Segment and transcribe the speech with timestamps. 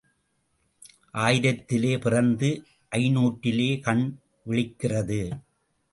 [1.25, 2.49] ஆயிரத்திலே பிறந்து
[2.91, 4.03] ஐந்நூற்றிலே கண்
[4.47, 5.21] விழிக்கிறது.